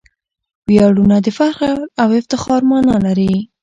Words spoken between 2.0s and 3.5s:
او افتخار مانا لري.